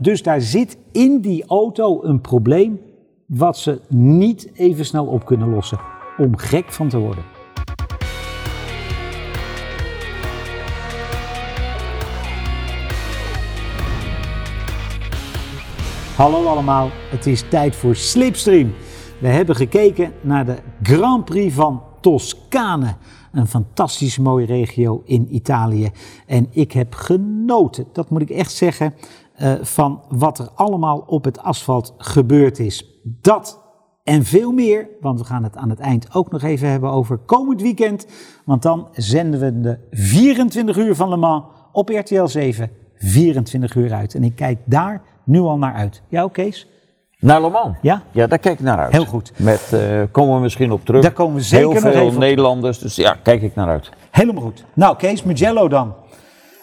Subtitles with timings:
[0.00, 2.80] dus daar zit in die auto een probleem
[3.26, 5.80] wat ze niet even snel op kunnen lossen.
[6.18, 7.24] Om gek van te worden.
[16.16, 18.72] Hallo allemaal, het is tijd voor Slipstream.
[19.20, 22.94] We hebben gekeken naar de Grand Prix van Toscane.
[23.32, 25.90] Een fantastisch mooie regio in Italië.
[26.26, 28.94] En ik heb genoten, dat moet ik echt zeggen,
[29.42, 33.00] uh, van wat er allemaal op het asfalt gebeurd is.
[33.02, 33.60] Dat
[34.04, 37.16] en veel meer, want we gaan het aan het eind ook nog even hebben over
[37.16, 38.06] komend weekend.
[38.44, 43.92] Want dan zenden we de 24 uur van Le Mans op RTL 7 24 uur
[43.92, 44.14] uit.
[44.14, 46.02] En ik kijk daar nu al naar uit.
[46.08, 46.68] Ja, Kees?
[47.18, 47.76] Naar Le Mans?
[47.82, 48.02] Ja?
[48.10, 48.92] Ja, daar kijk ik naar uit.
[48.92, 49.32] Heel goed.
[49.36, 51.02] Met, uh, komen we misschien op terug.
[51.02, 52.20] Daar komen we zeker Heel nog veel even.
[52.20, 53.90] Nederlanders, dus ja, kijk ik naar uit.
[54.10, 54.64] Helemaal goed.
[54.74, 55.94] Nou, Kees, Mugello dan.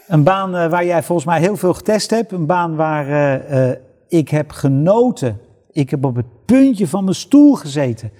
[0.07, 2.31] Een baan uh, waar jij volgens mij heel veel getest hebt.
[2.31, 3.07] Een baan waar
[3.51, 3.71] uh,
[4.07, 5.39] ik heb genoten.
[5.71, 8.11] Ik heb op het puntje van mijn stoel gezeten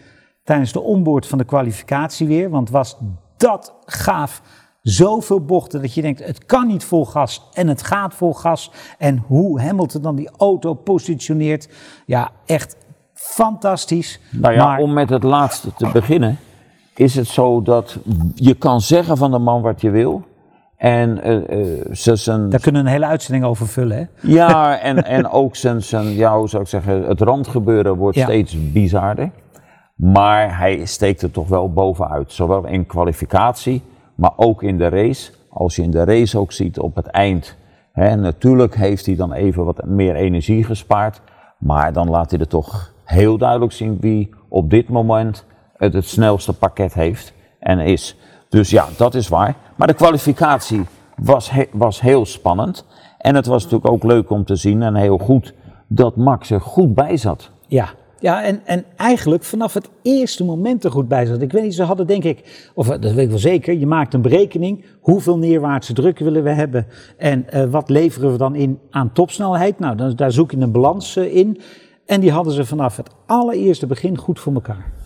[0.44, 2.50] tijdens de onboard van de kwalificatie weer.
[2.50, 2.98] Want was
[3.38, 4.42] dat gaaf.
[4.82, 8.72] Zoveel bochten dat je denkt, het kan niet vol gas en het gaat vol gas.
[8.98, 11.70] En hoe Hamilton dan die auto positioneert.
[12.06, 12.78] Ja, echt
[13.14, 14.20] fantastisch.
[14.32, 16.38] Nou ja, maar, om met het laatste te beginnen,
[16.96, 17.98] is het zo dat
[18.36, 20.24] je kan zeggen van de man wat je wil.
[20.78, 22.50] En uh, uh, ze zijn.
[22.50, 24.04] Daar kunnen we een hele uitzending over vullen, hè?
[24.22, 28.24] Ja, en, en ook zijn, zijn, ja, zou ik zeggen, het randgebeuren wordt Ja.
[28.24, 29.32] steeds bizarder.
[29.96, 32.32] Maar hij steekt er toch wel bovenuit.
[32.32, 33.82] Zowel in kwalificatie,
[34.16, 35.32] maar ook in de race.
[35.50, 37.56] Als je in de race ook ziet op het eind.
[37.92, 41.22] Hè, natuurlijk heeft hij dan even wat meer energie gespaard.
[41.58, 45.46] Maar dan laat hij er toch heel duidelijk zien wie op dit moment
[45.78, 48.18] het, het snelste pakket heeft en is.
[48.50, 49.56] Dus ja, dat is waar.
[49.76, 50.82] Maar de kwalificatie
[51.16, 52.86] was, was heel spannend.
[53.18, 55.54] En het was natuurlijk ook leuk om te zien en heel goed
[55.88, 57.50] dat Max er goed bij zat.
[57.68, 61.42] Ja, ja en, en eigenlijk vanaf het eerste moment er goed bij zat.
[61.42, 64.14] Ik weet niet, ze hadden denk ik, of dat weet ik wel zeker, je maakt
[64.14, 64.86] een berekening.
[65.00, 66.88] Hoeveel neerwaartse druk willen we hebben?
[67.18, 69.80] En eh, wat leveren we dan in aan topsnelheid?
[69.80, 71.62] Nou, dan, daar zoek je een balans eh, in.
[72.06, 74.97] En die hadden ze vanaf het allereerste begin goed voor elkaar.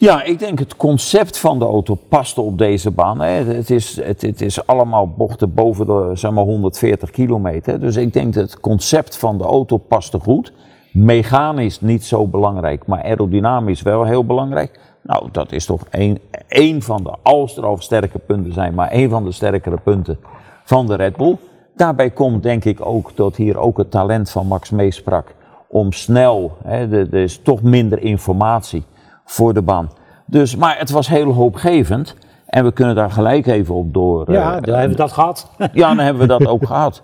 [0.00, 3.20] Ja, ik denk het concept van de auto paste op deze baan.
[3.20, 7.80] Het, is, het, het is allemaal bochten boven de zeg maar, 140 kilometer.
[7.80, 10.52] Dus ik denk dat het concept van de auto paste goed.
[10.92, 14.80] Mechanisch niet zo belangrijk, maar aerodynamisch wel heel belangrijk.
[15.02, 16.18] Nou, dat is toch één,
[16.48, 20.18] één van de, als er al sterke punten zijn, maar één van de sterkere punten
[20.64, 21.36] van de Red Bull.
[21.76, 25.34] Daarbij komt denk ik ook dat hier ook het talent van Max meesprak
[25.68, 28.84] om snel, hè, er is toch minder informatie
[29.30, 29.90] voor de baan.
[30.24, 34.32] Dus, maar het was heel hoopgevend en we kunnen daar gelijk even op door.
[34.32, 35.50] Ja, eh, daar hebben we dat gehad.
[35.72, 37.02] ja, dan hebben we dat ook gehad.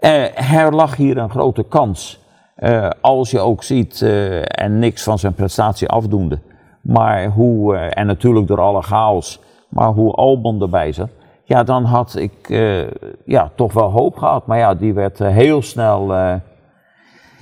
[0.00, 2.20] Eh, er lag hier een grote kans.
[2.54, 4.02] Eh, als je ook ziet,
[4.42, 6.38] en niks van zijn prestatie afdoende.
[6.80, 11.10] Maar hoe, en natuurlijk door alle chaos, maar hoe Albon erbij zat.
[11.44, 12.48] Ja, dan had ik
[13.24, 14.46] ja, toch wel hoop gehad.
[14.46, 16.12] Maar ja, die werd heel snel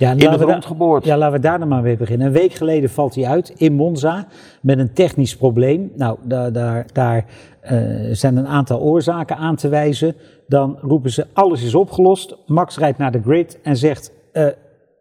[0.01, 1.05] Ja, in de grond geboord.
[1.05, 2.27] Ja, laten we daar dan maar weer beginnen.
[2.27, 4.27] Een week geleden valt hij uit in Monza
[4.61, 5.91] met een technisch probleem.
[5.95, 7.25] Nou, daar, daar, daar
[7.61, 7.79] eh,
[8.11, 10.15] zijn een aantal oorzaken aan te wijzen.
[10.47, 12.37] Dan roepen ze, alles is opgelost.
[12.45, 14.47] Max rijdt naar de grid en zegt, eh,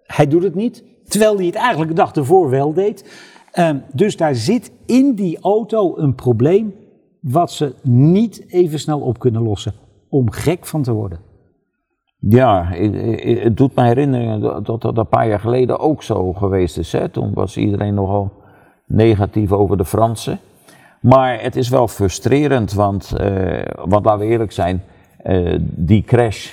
[0.03, 0.84] hij doet het niet.
[1.05, 3.10] Terwijl hij het eigenlijk de dag ervoor wel deed.
[3.53, 6.75] Ehm, dus daar zit in die auto een probleem
[7.21, 9.72] wat ze niet even snel op kunnen lossen.
[10.09, 11.30] Om gek van te worden.
[12.21, 16.79] Ja, het doet me herinneren dat dat dat een paar jaar geleden ook zo geweest
[16.79, 16.93] is.
[16.93, 17.09] Hè?
[17.09, 18.33] Toen was iedereen nogal
[18.87, 20.39] negatief over de Fransen.
[21.01, 24.83] Maar het is wel frustrerend, want, eh, want laten we eerlijk zijn,
[25.17, 26.53] eh, die crash,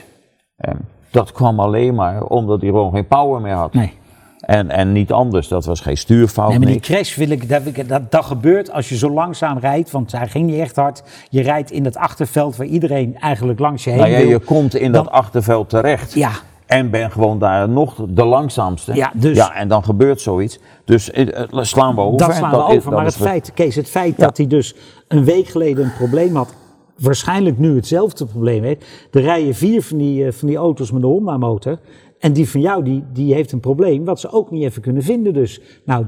[0.56, 0.74] eh,
[1.12, 3.74] dat kwam alleen maar omdat hij gewoon geen power meer had.
[3.74, 3.94] Nee.
[4.40, 6.50] En, en niet anders, dat was geen stuurfout.
[6.50, 9.92] Nee, maar die crash wil ik, dat, dat, dat gebeurt als je zo langzaam rijdt,
[9.92, 11.04] want hij ging niet echt hard.
[11.30, 14.28] Je rijdt in het achterveld waar iedereen eigenlijk langs je heen Nou ja, wil.
[14.30, 16.14] je komt in dat achterveld terecht.
[16.14, 16.32] Ja,
[16.66, 18.96] En ben gewoon daar nog de langzaamste.
[18.96, 20.60] Ja, dus- ja, en dan gebeurt zoiets.
[20.86, 22.28] Dus eh, eh, slaan we over.
[22.28, 22.82] dat slaan we over.
[22.84, 24.26] dat Maar het feit, Kees, het feit Ja.
[24.26, 24.76] dat hij dus
[25.08, 26.54] een week geleden een probleem had,
[26.98, 28.86] waarschijnlijk nu hetzelfde probleem heeft.
[29.12, 31.80] Er rijden vier van die, eh, van die auto's met een Honda motor.
[32.20, 35.04] En die van jou, die, die heeft een probleem wat ze ook niet even kunnen
[35.04, 35.34] vinden.
[35.34, 36.06] Dus, nou,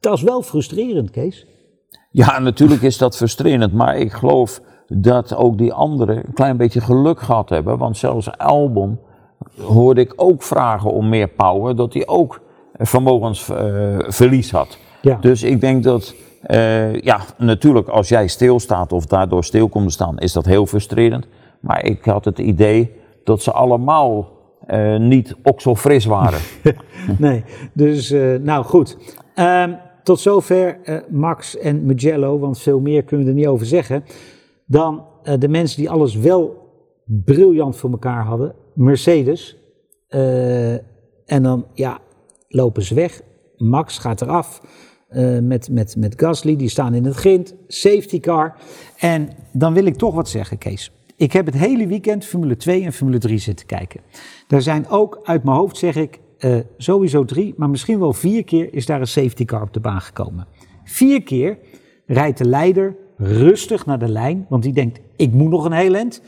[0.00, 1.46] dat is wel frustrerend, Kees.
[2.10, 3.72] Ja, natuurlijk is dat frustrerend.
[3.72, 7.78] Maar ik geloof dat ook die anderen een klein beetje geluk gehad hebben.
[7.78, 8.98] Want zelfs Albon
[9.60, 11.76] hoorde ik ook vragen om meer power.
[11.76, 12.40] Dat hij ook
[12.78, 14.78] vermogensverlies had.
[15.02, 15.18] Ja.
[15.20, 19.92] Dus ik denk dat, eh, ja, natuurlijk als jij stilstaat of daardoor stil komt te
[19.92, 21.26] staan, is dat heel frustrerend.
[21.60, 22.92] Maar ik had het idee
[23.24, 24.28] dat ze allemaal
[24.68, 26.40] eh, niet ook zo fris waren.
[27.18, 28.96] nee, dus eh, nou goed.
[29.34, 33.66] Ehm, tot zover eh, Max en Mugello, want veel meer kunnen we er niet over
[33.66, 34.04] zeggen.
[34.66, 35.06] Dan
[35.38, 36.56] de mensen die alles wel
[37.04, 39.56] briljant voor elkaar hadden, Mercedes.
[41.26, 41.98] En dan ja,
[42.48, 43.22] lopen ze weg.
[43.56, 44.60] Max gaat eraf
[45.08, 47.54] eh, met, met, met Gasly, die staan in het grind.
[47.66, 48.56] Safety car.
[48.98, 50.92] En dan wil ik toch wat zeggen, Kees.
[51.18, 54.00] Ik heb het hele weekend Formule 2 en Formule 3 zitten kijken.
[54.46, 58.44] Daar zijn ook, uit mijn hoofd zeg ik, eh, sowieso drie, maar misschien wel vier
[58.44, 60.46] keer is daar een safety car op de baan gekomen.
[60.84, 61.58] Vier keer
[62.06, 65.94] rijdt de leider rustig naar de lijn, want die denkt, ik moet nog een heel
[65.94, 66.22] eind.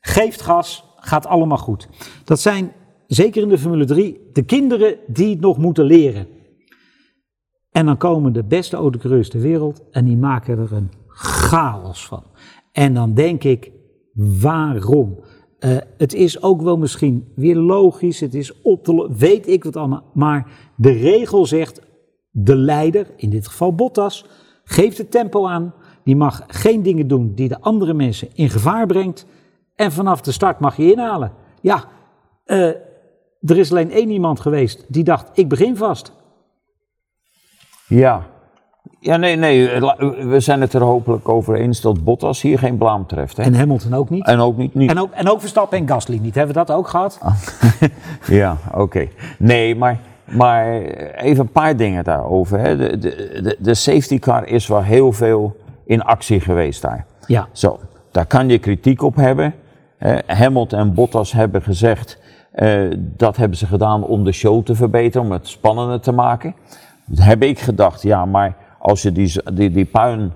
[0.00, 1.88] Geeft gas, gaat allemaal goed.
[2.24, 2.72] Dat zijn,
[3.06, 6.26] zeker in de Formule 3, de kinderen die het nog moeten leren.
[7.70, 12.22] En dan komen de beste autocoureurs ter wereld en die maken er een chaos van.
[12.72, 13.70] En dan denk ik,
[14.14, 15.18] waarom?
[15.58, 19.76] Eh, het is ook wel misschien weer logisch, het is op te weet ik wat
[19.76, 20.04] allemaal.
[20.14, 21.80] Maar de regel zegt,
[22.30, 24.26] de leider, in dit geval Bottas,
[24.64, 25.74] geeft het tempo aan.
[26.04, 29.26] Die mag geen dingen doen die de andere mensen in gevaar brengt.
[29.74, 31.32] En vanaf de start mag je inhalen.
[31.60, 31.84] Ja,
[32.44, 32.68] eh,
[33.40, 36.12] er is alleen één iemand geweest die dacht, ik begin vast.
[37.88, 38.31] Ja.
[39.04, 39.96] Ja, nee, nee, la-
[40.26, 43.36] we zijn het er hopelijk over eens dat Bottas hier geen blaam treft.
[43.36, 43.42] Hè?
[43.42, 44.26] En Hamilton ook niet.
[44.26, 46.34] En ook niet, niet En ook, en ook Verstappen en Gasly niet.
[46.34, 47.20] Hebben we dat ook gehad?
[48.26, 49.08] Ja, oké.
[49.38, 50.74] Nee, maar, maar
[51.16, 52.58] even een paar dingen daarover.
[52.58, 52.76] Hè.
[52.76, 57.06] De, de, de, de safety car is wel heel veel in actie geweest daar.
[57.26, 57.48] Ja.
[57.52, 57.78] Zo,
[58.10, 59.54] daar kan je kritiek op hebben.
[59.98, 62.18] Eh, Hamilton en Bottas hebben gezegd,
[62.52, 66.54] eh, dat hebben ze gedaan om de show te verbeteren, om het spannender te maken.
[67.06, 70.32] Dat heb ik gedacht, ja, maar als je die, die, die puin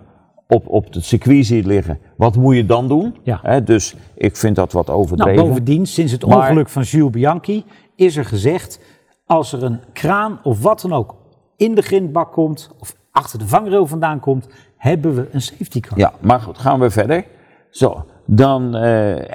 [0.48, 3.16] op, op het circuit ziet liggen, wat moet je dan doen?
[3.22, 3.60] Ja.
[3.60, 5.46] Dus ik vind dat wat Nou, overdreven.
[5.46, 7.64] bovendien, sinds het Maar- ongeluk van Jules Bianchi
[7.96, 8.80] is er gezegd,
[9.26, 11.14] als er een kraan of wat dan ook
[11.56, 15.98] in de grindbak komt, of achter de vangrail vandaan komt, hebben we een safety car.
[15.98, 17.24] Ja, maar goed, gaan we verder.
[17.70, 18.82] Zo, dan eh,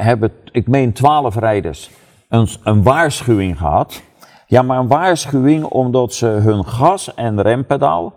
[0.04, 1.92] hebben, ik meen, twaalf rijders
[2.30, 4.02] een, een waarschuwing gehad.
[4.48, 8.14] Ja, maar een waarschuwing omdat ze hun gas- en rempedaal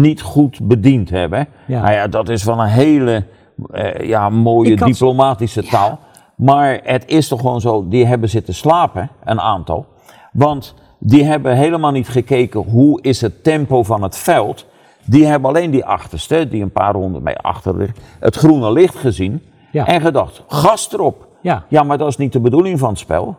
[0.00, 1.48] niet goed bediend hebben.
[1.66, 1.80] Ja.
[1.82, 3.24] Nou ja, dat is van een hele
[3.70, 5.98] eh, ja, mooie had- diplomatische taal.
[6.36, 9.86] Maar het is toch gewoon zo, die hebben zitten slapen, een aantal.
[10.32, 14.66] Want die hebben helemaal niet gekeken hoe is het tempo van het veld.
[15.04, 18.94] Die hebben alleen die achterste, die een paar ronden mee achter ligt, het groene licht
[18.96, 19.42] gezien.
[19.70, 19.86] Ja.
[19.86, 21.26] En gedacht, gas erop.
[21.40, 21.64] Ja.
[21.68, 23.36] Ja, maar dat is niet de bedoeling van het spel.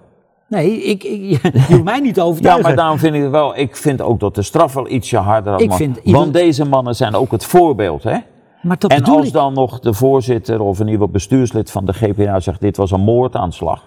[0.48, 1.22] Nee, ik, ik,
[1.54, 2.64] je hoeft mij niet te Ja, overtuigen.
[2.64, 5.52] maar daarom vind ik het wel, ik vind ook dat de straf wel ietsje harder
[5.52, 5.62] had.
[5.62, 5.78] Ik mag.
[5.78, 8.18] vind ieder- Want deze mannen zijn ook het voorbeeld, hè?
[8.62, 9.34] Maar dat En als ik.
[9.34, 13.02] dan nog de voorzitter of ieder geval bestuurslid van de GPA zegt: dit was een
[13.02, 13.84] moordaanslag.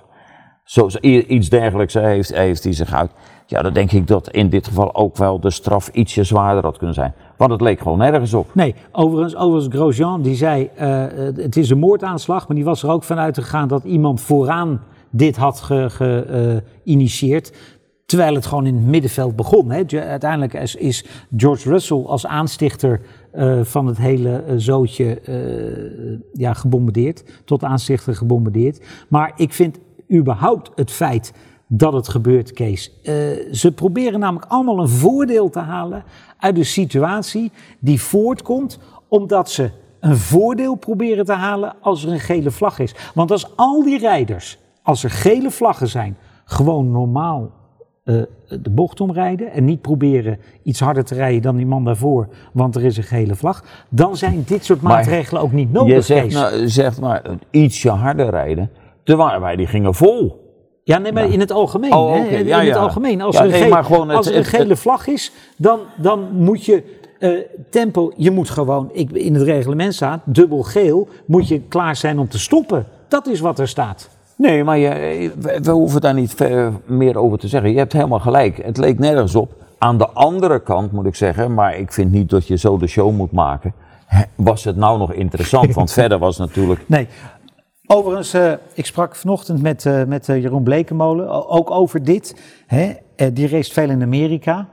[0.64, 3.10] Zo, iets dergelijks heeft, heeft hij zich uit.
[3.46, 6.76] Ja, dan denk ik dat in dit geval ook wel de straf ietsje zwaarder had
[6.76, 7.14] kunnen zijn.
[7.36, 8.54] Want het leek gewoon nergens op.
[8.54, 11.04] Nee, overigens, overigens Grosjean die zei, eh,
[11.36, 15.36] het is een moordaanslag, maar die was er ook vanuit gegaan dat iemand vooraan dit
[15.36, 17.52] had geïnitieerd.
[18.06, 19.70] terwijl het gewoon in het middenveld begon.
[19.70, 19.82] Hè.
[20.00, 21.04] Uiteindelijk is, is
[21.36, 23.00] George Russell als aanstichter
[23.32, 27.24] eh, van het hele eh, zootje eh, ja, gebombardeerd.
[27.44, 28.84] Tot aanstichter gebombardeerd.
[29.08, 29.78] Maar ik vind
[30.10, 31.32] überhaupt het feit
[31.72, 32.92] dat het gebeurt, Kees.
[33.02, 33.14] Eh,
[33.52, 36.04] ze proberen namelijk allemaal een voordeel te halen
[36.38, 39.70] uit de situatie die voortkomt omdat ze
[40.00, 42.94] een voordeel proberen te halen als er een gele vlag is.
[43.14, 44.58] Want als al die rijders,
[44.90, 47.50] als er gele vlaggen zijn, gewoon normaal
[48.04, 48.14] eh,
[48.48, 52.76] de bocht omrijden en niet proberen iets harder te rijden dan die man daarvoor, want
[52.76, 56.00] er is een gele vlag, dan zijn dit soort Maar maatregelen ook niet nodig, Je
[56.00, 58.70] zegt, nou, zegt maar ietsje harder rijden.
[59.04, 60.48] Waren wij, die gingen vol.
[60.84, 61.92] Ja, nee, maar in het algemeen.
[61.92, 62.24] Oh, hè?
[62.36, 63.20] In Ja, het algemeen.
[63.20, 66.64] Als er een, gele, het- als er een het- gele vlag is, dan, dan moet
[66.64, 67.30] je eh,
[67.70, 68.12] tempo...
[68.16, 72.28] Je moet gewoon, ik, in het reglement staat, dubbel geel, moet je klaar zijn om
[72.28, 72.86] te stoppen.
[73.08, 74.08] Dat is wat er staat.
[74.40, 75.32] Nee, maar je,
[75.62, 76.36] we, hoeven daar niet
[76.86, 77.70] meer over te zeggen.
[77.70, 78.56] Je hebt helemaal gelijk.
[78.64, 79.52] Het leek nergens op.
[79.78, 82.86] Aan de andere kant moet ik zeggen, maar ik vind niet dat je zo de
[82.86, 83.74] show moet maken.
[84.34, 85.74] Was het nou nog interessant?
[85.74, 86.84] Want verder was natuurlijk.
[86.88, 87.08] Nee.
[87.86, 92.36] Overigens, eh, ik sprak vanochtend met, eh, met eh, Jeroen Blekemolen, o- ook over dit.
[92.66, 92.92] Hè?
[93.32, 94.68] Die race veel in Amerika.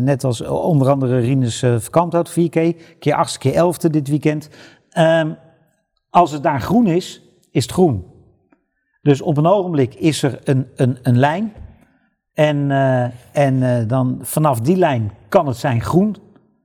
[0.00, 4.48] Net als onder andere Rinus uh, Verkamphout, 4K, keer 8, keer 11 dit weekend.
[4.90, 5.30] Ehm,
[6.10, 8.04] als het daar groen is, is het groen.
[9.06, 11.52] Dus op een ogenblik is er een, een, een lijn.
[12.34, 16.16] En, eh, en eh, dan vanaf die lijn kan het zijn groen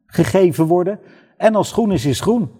[0.05, 0.99] gegeven worden.
[1.37, 2.51] En als groen is, is groen.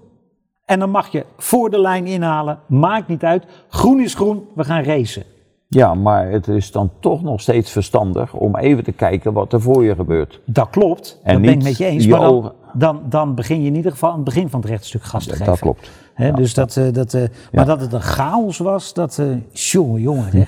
[0.65, 3.45] En dan mag je voor de lijn inhalen, maakt niet uit.
[3.69, 5.23] Groen is groen, we gaan racen.
[5.67, 9.61] Ja, maar het is dan toch nog steeds verstandig om even te kijken wat er
[9.61, 10.41] voor je gebeurt.
[10.45, 12.07] Dat klopt, En dat ben ik met je eens.
[12.07, 15.03] Maar dan, dan, dan begin je in ieder geval aan het begin van het rechtstuk
[15.03, 15.45] gas te geven.
[15.45, 15.91] dat klopt.
[16.13, 19.19] Hè, dus dat, eh, dat, eh, Maar dat het een chaos was, dat...
[19.19, 20.29] eh jongen, jongen.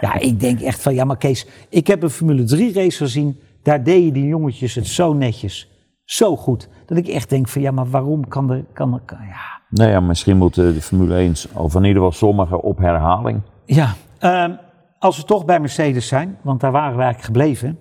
[0.00, 0.14] Ja.
[0.18, 0.94] ik denk echt van...
[0.94, 3.40] Ja, maar Kees, ik heb een Formule 3 race gezien.
[3.62, 5.70] Daar deden die jongetjes het zo netjes.
[6.04, 6.68] Zo goed.
[6.86, 7.62] Dat ik echt denk van...
[7.62, 8.64] Ja, maar waarom kan er...
[8.72, 12.12] Kan er kan, ja, Nou ja, misschien moeten de Formule 1, of in ieder geval
[12.12, 13.40] sommigen, op herhaling.
[13.64, 14.52] Ja, ehm,
[14.98, 17.78] als we toch bij Mercedes zijn, want daar waren we eigenlijk gebleven.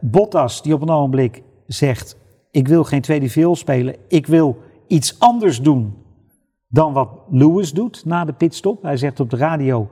[0.00, 2.16] Bottas, die op een ogenblik zegt:
[2.50, 3.96] Ik wil geen tweede viool spelen.
[4.08, 5.94] Ik wil iets anders doen
[6.68, 8.82] dan wat Lewis doet na de pitstop.
[8.82, 9.88] Hij zegt op de radio: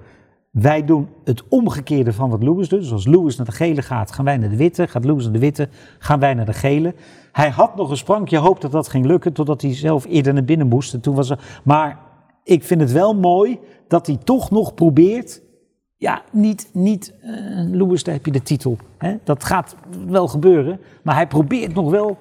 [0.51, 2.81] Wij doen het omgekeerde van wat Lewis doet.
[2.81, 4.89] Dus als Lewis naar de gele gaat, gaan wij naar de witte.
[4.89, 6.95] Gaat Lewis naar de witte, gaan wij naar de gele.
[7.33, 10.45] Hij had nog een sprankje hoop dat dat ging lukken, totdat hij zelf eerder naar
[10.45, 10.95] binnen moest.
[10.95, 11.99] En toen was er, maar
[12.45, 15.43] ik vind het wel mooi dat hij toch nog probeert.
[15.97, 17.31] Ja, niet, niet eh
[17.71, 18.77] Lewis, daar heb je de titel.
[18.99, 19.17] Hè?
[19.25, 19.77] Dat gaat
[20.07, 20.81] wel gebeuren.
[21.03, 22.19] Maar hij probeert nog wel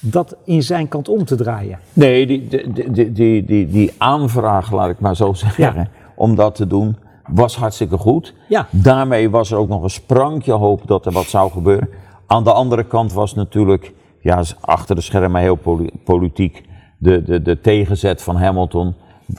[0.00, 1.78] dat in zijn kant om te draaien.
[1.92, 6.54] Nee, die, die, die, die, die, die aanvraag, laat ik maar zo zeggen, om dat
[6.54, 8.34] te doen, was hartstikke goed.
[8.48, 8.66] Ja.
[8.70, 11.88] Daarmee was er ook nog een sprankje hoop dat er wat zou gebeuren.
[12.26, 16.62] Aan de andere kant was natuurlijk, ja, achter de schermen heel poli- politiek,
[16.98, 18.94] de, de, de tegenzet van Hamilton.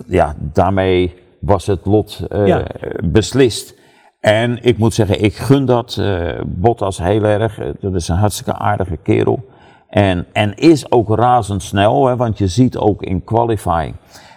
[0.08, 2.66] Ja, daarmee was het lot eh, Ja.
[3.04, 3.80] beslist.
[4.20, 7.60] En ik moet zeggen, ik gun dat eh, Bottas heel erg.
[7.60, 9.46] Eh, Dat is een hartstikke aardige kerel.
[9.92, 13.94] En, en is ook razendsnel, hè, want je ziet ook in qualifying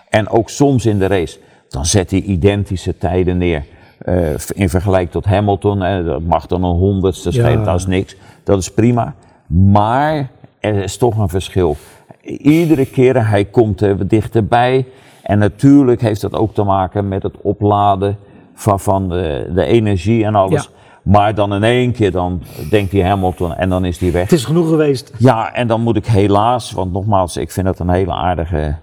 [0.09, 3.65] en ook soms in de race, dan zet hij identische tijden neer.
[3.99, 8.17] eh, in vergelijking tot Hamilton, hè, dat mag dan een honderdste schelen, dat is niks.
[8.45, 9.15] Dat is prima.
[9.47, 10.31] Maar
[10.61, 11.77] er is toch een verschil.
[12.23, 14.87] Iedere keer, hij komt er dichterbij.
[15.23, 18.19] En natuurlijk heeft dat ook te maken met het opladen
[18.55, 20.63] van, van de, de energie en alles.
[20.63, 20.84] Ja.
[21.05, 24.23] Maar dan in één keer, dan denkt hij Hamilton en dan is hij weg.
[24.23, 25.13] Het is genoeg geweest.
[25.19, 28.77] Ja, en dan moet ik helaas, want nogmaals, ik vind het een hele aardige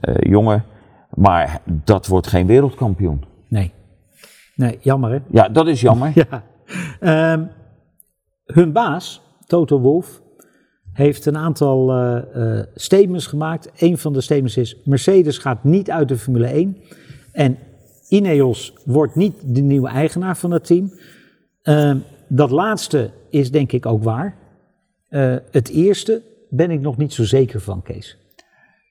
[0.00, 0.64] eh, jongen.
[1.14, 3.24] Maar dat wordt geen wereldkampioen.
[3.48, 3.72] Nee.
[4.54, 5.18] Nee, jammer hè?
[5.30, 6.12] Ja, dat is jammer.
[6.30, 6.42] Ja.
[7.00, 7.44] Ehm,
[8.44, 10.22] hun baas, Toto Wolff,
[10.92, 13.70] heeft een aantal eh, statements gemaakt.
[13.76, 16.76] Een van de statements is: Mercedes gaat niet uit de Formule 1.
[17.32, 17.58] En
[18.08, 20.92] Ineos wordt niet de nieuwe eigenaar van dat team.
[21.62, 24.34] Ehm, dat laatste is denk ik ook waar.
[25.08, 28.16] Eh, het eerste ben ik nog niet zo zeker van, Kees.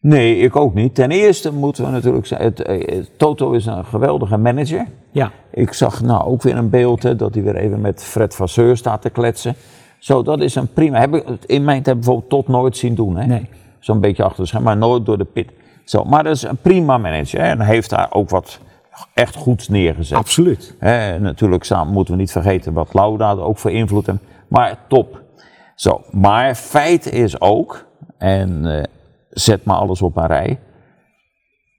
[0.01, 0.95] Nee, ik ook niet.
[0.95, 4.87] Ten eerste moeten we natuurlijk zeggen, het, eh, Toto is een geweldige manager.
[5.11, 8.35] Ja, Ik zag nou ook weer een beeld hè, dat hij weer even met Fred
[8.35, 9.55] Vasseur staat te kletsen.
[9.99, 10.99] Zo, dat is een prima.
[10.99, 13.15] Heb ik in mijn tijd bijvoorbeeld tot nooit zien doen.
[13.17, 13.25] Hè?
[13.25, 13.49] Nee.
[13.79, 15.49] Zo'n beetje achter de scherm, maar nooit door de pit.
[15.83, 17.41] Zo, maar dat is een prima manager.
[17.41, 17.47] Hè?
[17.47, 18.59] En heeft daar ook wat
[19.13, 20.17] echt goeds neergezet.
[20.17, 20.75] absoluut.
[21.19, 24.19] Natuurlijk samen moeten we niet vergeten wat Lauda ook voor invloed heeft.
[24.47, 25.21] Maar top.
[25.75, 27.85] Zo, maar feit is ook,
[28.17, 28.83] en eh,
[29.29, 30.59] zet maar alles op een rij.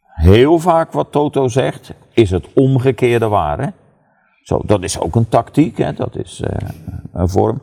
[0.07, 3.61] Heel vaak wat Toto zegt, is het omgekeerde waar.
[3.61, 3.67] Hè?
[4.43, 5.93] Zo, dat is ook een tactiek, hè?
[5.93, 6.69] dat is eh,
[7.13, 7.63] een vorm.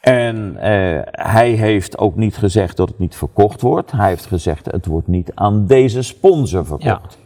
[0.00, 3.92] En eh, hij heeft ook niet gezegd dat het niet verkocht wordt.
[3.92, 7.18] Hij heeft gezegd het wordt niet aan deze sponsor verkocht.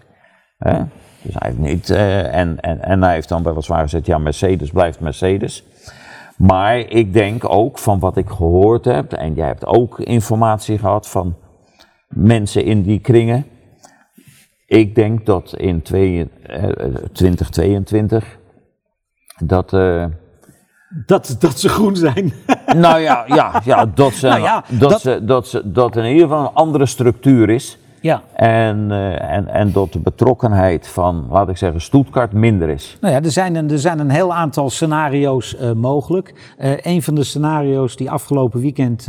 [0.59, 0.83] Hè?
[1.23, 4.71] Dus hij heeft niet, eh, en, en, en hij heeft dan weliswaar gezegd, ja, Mercedes
[4.71, 5.65] blijft Mercedes.
[6.37, 11.09] Maar ik denk ook van wat ik gehoord heb, en jij hebt ook informatie gehad
[11.09, 11.37] van
[12.09, 13.47] mensen in die kringen.
[14.67, 16.63] Ik denk dat in twee, eh,
[17.13, 18.39] 2022
[19.45, 19.73] dat.
[19.73, 20.05] eh,
[21.07, 22.33] Dat, dat ze groen zijn.
[22.77, 26.05] nou ja, ja, ja, dat, ze, Nou ja, dat, dat- Ze, dat, ze, dat in
[26.05, 27.79] ieder geval een andere structuur is.
[28.07, 28.23] Ja.
[28.35, 32.97] En, eh, en, en dat de betrokkenheid van, laat ik zeggen, Stuttgart minder is.
[33.01, 36.55] Nou ja, er zijn een, er zijn een heel aantal scenario's eh, mogelijk.
[36.59, 39.09] Eh een van de scenario's die afgelopen weekend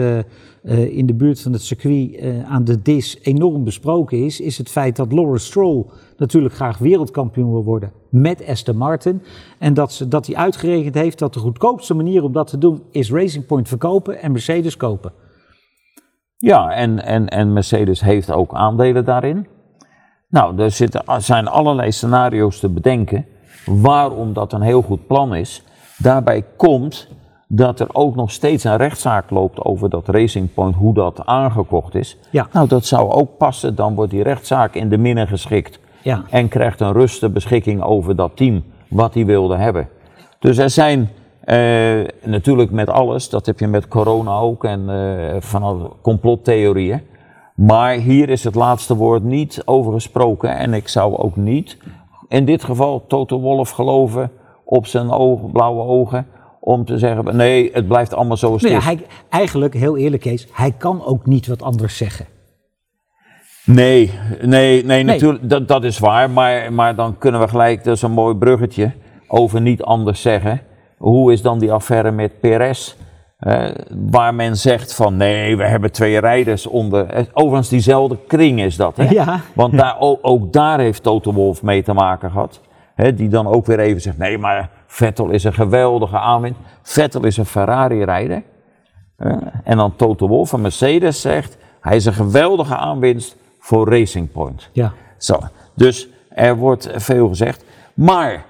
[0.89, 4.96] in de buurt van het circuit aan de DIS enorm besproken is, is het feit
[4.96, 5.86] dat Lawrence Stroll
[6.18, 9.22] natuurlijk graag wereldkampioen wil worden met Aston Martin.
[9.60, 12.84] En dat, ze, dat hij uitgerekend heeft dat de goedkoopste manier om dat te doen
[12.92, 15.12] is Racing Point verkopen en Mercedes kopen.
[16.38, 19.48] Ja, en, en, en Mercedes heeft ook aandelen daarin.
[20.29, 23.25] Nou, er zitten, zijn allerlei scenario's te bedenken
[23.65, 25.63] waarom dat een heel goed plan is.
[25.98, 27.08] Daarbij komt
[27.48, 31.96] dat er ook nog steeds een rechtszaak loopt over dat Racing Point, hoe dat aangekocht
[31.96, 32.17] is.
[32.29, 32.48] Ja.
[32.51, 33.75] Nou, dat zou ook passen.
[33.75, 35.79] Dan wordt die rechtszaak in de minne geschikt.
[36.01, 36.24] Ja.
[36.29, 39.89] En krijgt een ruste beschikking over dat team wat hij wilde hebben.
[40.39, 41.10] Dus er zijn
[41.48, 47.01] eh, natuurlijk met alles, dat heb je met corona ook en eh van complottheorieën.
[47.56, 50.58] Maar hier is het laatste woord niet over gesproken.
[50.58, 51.77] En ik zou ook niet
[52.27, 54.32] in dit geval Toto Wolff geloven
[54.66, 55.08] op zijn
[55.51, 56.27] blauwe ogen
[56.60, 58.84] om te zeggen, nee, het blijft allemaal ja, is.
[58.84, 59.00] hij,
[59.30, 62.25] eigenlijk, heel eerlijk Kees, hij kan ook niet wat anders zeggen.
[63.66, 64.12] Nee,
[64.42, 66.30] nee, nee, natuurlijk, dat, dat is waar.
[66.30, 68.92] Maar, maar dan kunnen we gelijk, dat is een mooi bruggetje,
[69.27, 70.62] over niet anders zeggen.
[70.98, 72.96] Hoe is dan die affaire met Perez?
[74.10, 77.06] Waar men zegt van nee, we hebben twee rijders onder.
[77.10, 78.98] eh, Overigens, diezelfde kring is dat.
[78.98, 79.10] Hè?
[79.10, 79.39] Ja.
[79.56, 82.62] Want daar, ook, ook daar heeft Toto Wolff mee te maken gehad.
[82.96, 86.60] Hè, die dan ook weer even zegt: nee, maar Vettel is een geweldige aanwinst.
[86.82, 88.44] Vettel is een Ferrari-rijder.
[89.63, 94.70] En dan Toto Wolff van Mercedes zegt: hij is een geweldige aanwinst voor Racing Point.
[94.74, 94.94] Ja.
[95.18, 95.39] Zo,
[95.75, 97.63] dus er wordt veel gezegd.
[97.94, 98.46] Maar,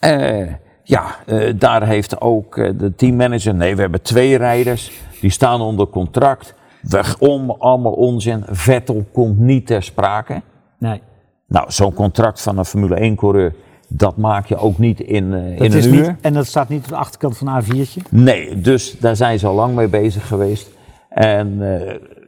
[0.00, 0.52] eh,
[0.88, 5.60] ja, eh, daar heeft ook eh, de teammanager, nee, we hebben twee rijders, die staan
[5.60, 6.54] onder contract.
[6.82, 8.44] Weg om, allemaal onzin.
[8.46, 10.42] Vettel komt niet ter sprake.
[10.78, 11.02] Nee.
[11.46, 13.54] Nou, zo'n contract van een Formule 1-coureur,
[13.88, 16.16] dat maak je ook niet in, Dat in een niet, uur.
[16.20, 18.08] en dat staat niet op de achterkant van een A4'tje.
[18.10, 20.70] Nee, dus daar zijn ze al lang mee bezig geweest.
[21.08, 21.62] En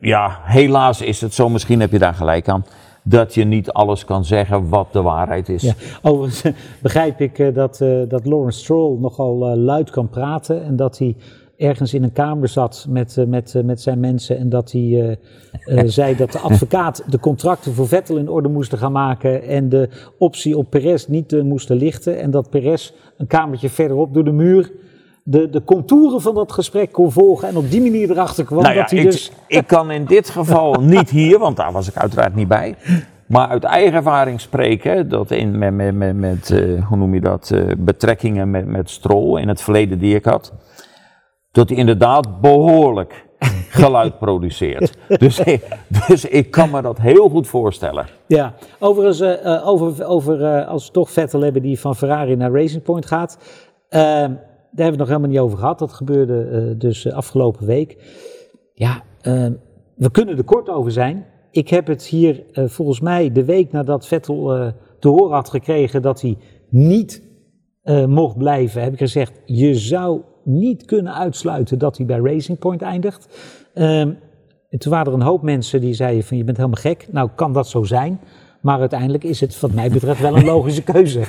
[0.01, 2.65] ja, helaas is het zo, misschien heb je daar gelijk aan,
[3.03, 5.63] dat je niet alles kan zeggen wat de waarheid is.
[5.63, 5.73] Ja.
[6.03, 10.77] Overigens begrijp ik eh, dat, eh, dat Lawrence Stroll nogal eh, luid kan praten en
[10.77, 11.17] dat hij
[11.61, 15.19] ergens in een kamer zat met, eh, met, eh, met zijn mensen en dat hij
[15.63, 19.43] eh, eh, zei dat de advocaat de contracten voor Vettel in orde moesten gaan maken
[19.43, 19.89] en de
[20.19, 24.33] optie op Perez niet eh, moesten lichten en dat Perez een kamertje verderop door de
[24.33, 24.73] muur
[25.25, 28.75] de, de contouren van dat gesprek kon volgen en op die manier erachter kwam Nou
[28.75, 29.33] ja, dat hij ik, dus...
[29.47, 32.75] ik kan in dit geval niet hier, want daar was ik uiteraard niet bij.
[33.27, 37.21] Maar uit eigen ervaring spreken, dat in, met, met, met, met eh, hoe noem je
[37.21, 40.53] dat, eh, betrekkingen met, met Stroll in het verleden die ik had,
[41.53, 43.27] dat hij inderdaad behoorlijk
[43.81, 44.97] geluid produceert.
[45.09, 45.69] Dus, ik-
[46.07, 48.07] dus ik kan me dat heel goed voorstellen.
[48.27, 52.83] Ja, overigens, eh, over, over als we toch Vettel hebben die van Ferrari naar Racing
[52.83, 53.39] Point gaat.
[54.73, 55.79] Daar hebben we nog helemaal niet over gehad.
[55.79, 57.97] Dat gebeurde eh, dus eh, afgelopen week.
[58.75, 59.47] Ja, eh,
[59.97, 61.27] we kunnen er kort over zijn.
[61.51, 66.03] Ik heb het hier eh, volgens mij de week nadat Vettel te horen had gekregen
[66.03, 66.37] dat hij
[66.69, 67.29] niet
[68.07, 72.83] mocht blijven, heb ik gezegd: je zou niet kunnen uitsluiten dat hij bij Racing Point
[72.83, 73.29] eindigt.
[73.75, 74.13] Ehm,
[74.69, 77.09] en toen waren er een hoop mensen die zeiden: van je bent helemaal gek.
[77.11, 78.21] Nou, kan dat zo zijn.
[78.61, 81.21] Maar uiteindelijk is het, wat mij betreft, wel een logische keuze.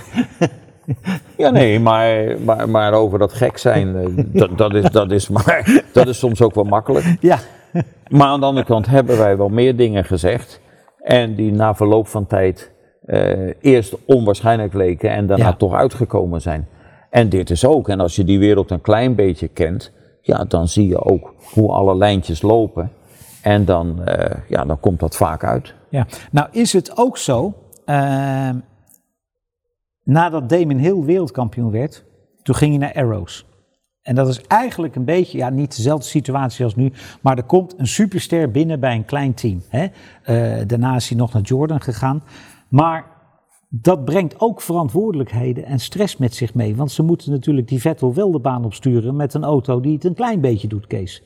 [1.37, 5.29] Ja, nee, maar, maar, maar over dat gek zijn, eh, dat, dat, is, dat, is,
[5.29, 7.05] maar, dat is soms ook wel makkelijk.
[7.19, 7.37] Ja,
[8.09, 10.61] Maar aan de andere kant hebben wij wel meer dingen gezegd.
[11.03, 12.71] En die na verloop van tijd
[13.05, 15.53] eh, eerst onwaarschijnlijk leken en daarna Ja.
[15.53, 16.67] toch uitgekomen zijn.
[17.09, 17.89] En dit is ook.
[17.89, 19.91] En als je die wereld een klein beetje kent,
[20.21, 22.91] ja, dan zie je ook hoe alle lijntjes lopen.
[23.41, 25.73] En dan, eh, ja, dan komt dat vaak uit.
[25.89, 27.53] Ja, nou is het ook zo,
[27.85, 28.55] ehm,
[30.03, 32.05] nadat Damon Hill wereldkampioen werd,
[32.43, 33.45] toen ging hij naar Arrows.
[34.01, 37.73] En dat is eigenlijk een beetje, ja niet dezelfde situatie als nu, maar er komt
[37.77, 39.61] een superster binnen bij een klein team.
[39.69, 39.85] Hè?
[40.23, 42.23] Eh, daarna is hij nog naar Jordan gegaan.
[42.69, 43.05] Maar
[43.69, 46.75] dat brengt ook verantwoordelijkheden en stress met zich mee.
[46.75, 50.03] Want ze moeten natuurlijk die Vettel wel de baan opsturen met een auto die het
[50.03, 51.23] een klein beetje doet, Kees.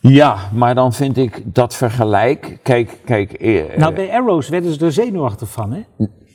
[0.00, 2.58] Ja, maar dan vind ik dat vergelijk.
[2.62, 3.32] Kijk, kijk.
[3.32, 5.80] eh, Nou, bij Arrows werden ze er zenuwachtig van, hè?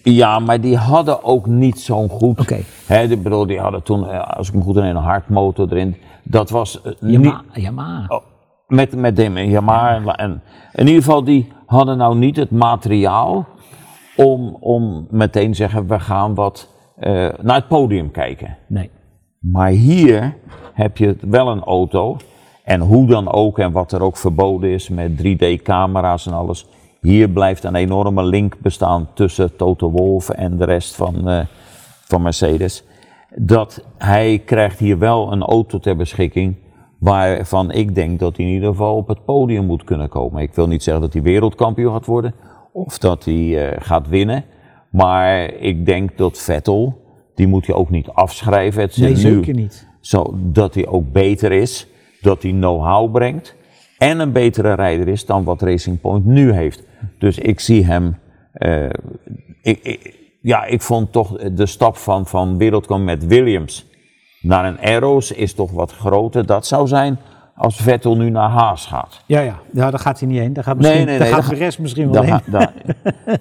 [0.04, 2.40] Ja, maar die hadden ook niet zo'n goed.
[2.40, 2.60] Oké.
[2.86, 5.96] Hè, ik bedoel, die hadden toen, eh, als ik me goed herinner, een hartmotor erin.
[6.24, 7.44] Dat was eh, niet, Yamaha.
[7.54, 8.06] Yamaha.
[8.08, 8.24] oh,
[8.68, 9.96] met, met Damon Yamaha.
[9.96, 10.42] En, en
[10.74, 13.48] in ieder geval, die hadden nou niet het materiaal
[14.16, 18.58] om, om meteen te zeggen, we gaan wat eh, naar het podium kijken.
[18.68, 18.90] Nee.
[19.40, 20.36] Maar hier
[20.74, 22.18] heb je wel een auto.
[22.64, 26.68] En hoe dan ook en wat er ook verboden is met 3D-camera's en alles.
[27.02, 31.46] Hier blijft een enorme link bestaan tussen Toto Wolff en de rest van, eh,
[32.06, 32.84] van Mercedes.
[33.36, 36.56] Dat hij krijgt hier wel een auto ter beschikking.
[37.00, 40.42] Waarvan ik denk dat hij in ieder geval op het podium moet kunnen komen.
[40.42, 42.34] Ik wil niet zeggen dat hij wereldkampioen gaat worden.
[42.72, 44.44] Of dat hij eh, gaat winnen.
[44.92, 47.02] Maar ik denk dat Vettel,
[47.36, 48.82] die moet je ook niet afschrijven.
[48.82, 49.88] Het Nee, zit nu- zeker niet.
[50.00, 51.88] zodat hij ook beter is,
[52.22, 53.56] dat hij know-how brengt
[53.98, 56.84] en een betere rijder is dan wat Racing Point nu heeft.
[57.20, 58.18] Dus ik zie hem,
[58.54, 58.86] eh,
[59.62, 63.88] ik, ik- ja, ik vond toch de stap van, van wereldkampioen met Williams
[64.42, 66.46] naar een Arrows is toch wat groter.
[66.46, 67.20] Dat zou zijn
[67.56, 69.22] als Vettel nu naar Haas gaat.
[69.26, 69.60] Ja, ja.
[69.74, 70.54] ja, daar gaat hij niet heen.
[70.54, 72.40] Daar gaat, misschien, nee, daar nee, gaat daar de rest misschien wel heen.
[72.46, 72.72] da-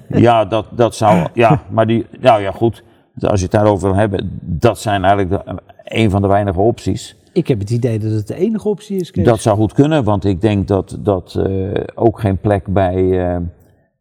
[0.27, 2.83] ja, dat, dat zou, ja, maar die, nou ja, goed.
[3.21, 7.16] Als je het daarover wil hebben, dat zijn eigenlijk de, een van de weinige opties.
[7.38, 9.24] Ik heb het idee dat het de enige optie is, Kees.
[9.24, 13.40] Dat zou goed kunnen, want ik denk dat dat eh, ook geen plek bij, eh,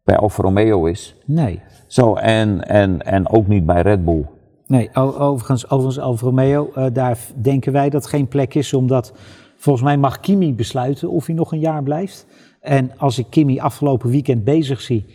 [0.04, 1.16] bij Alfa Romeo is.
[1.24, 1.60] Nee.
[1.86, 4.24] Zo, en, en, en ook niet bij Red Bull.
[4.66, 9.12] Nee, overigens, overigens Alfa Romeo, uh, daar denken wij dat geen plek is, omdat
[9.56, 12.26] volgens mij mag Kimi besluiten of hij nog een jaar blijft.
[12.60, 15.06] En als ik Kimi afgelopen weekend bezig zie,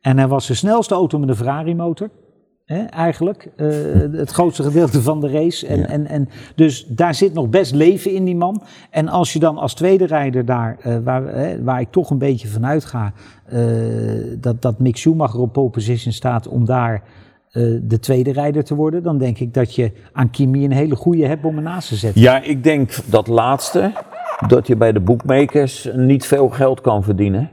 [0.00, 1.36] en hij was de snelste auto met een
[2.66, 3.48] Ferrari-motor, eigenlijk.
[3.56, 5.66] Uh, het grootste gedeelte van de race.
[5.66, 8.62] En, en, en, dus daar zit nog best leven in die man.
[8.90, 11.24] En als je dan als tweede rijder daar, uh, waar,
[11.64, 13.12] waar ik toch een beetje vanuit ga,
[13.52, 13.60] uh,
[14.40, 17.02] dat, dat Mick Schumacher op pole position staat om daar
[17.82, 21.26] de tweede rijder te worden, dan denk ik dat je aan Kimi een hele goede
[21.26, 22.20] hebt om ernaast te zetten.
[22.20, 23.92] Ja, ik denk dat laatste,
[24.48, 27.50] dat je bij de bookmakers niet veel geld kan verdienen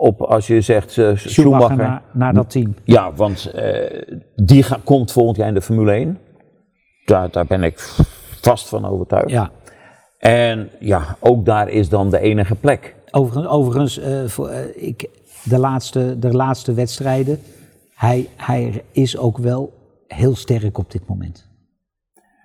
[0.00, 2.74] op als je zegt uh, Schumacher, naar, naar, dat team.
[2.84, 4.02] Ja, want uh,
[4.36, 6.18] die komt volgend jaar in de Formule 1.
[7.04, 7.78] Daar, daar ben ik
[8.40, 9.30] vast van overtuigd.
[9.30, 9.50] Ja.
[10.18, 12.94] En ja, ook daar is dan de enige plek.
[13.10, 15.08] Overigens, overigens uh, voor, ik,
[15.42, 17.40] de, laatste, de laatste wedstrijden,
[17.94, 19.72] hij, hij is ook wel
[20.06, 21.48] heel sterk op dit moment.